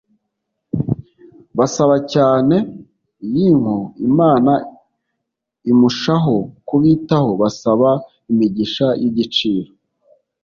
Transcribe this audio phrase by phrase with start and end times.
[1.57, 2.55] Basaba cyane
[3.45, 3.77] ynko
[4.07, 4.53] Imana
[5.71, 6.35] imshaho
[6.67, 7.29] kubitaho.
[7.41, 7.89] Basaba
[8.31, 9.69] imigisha y'igiciro,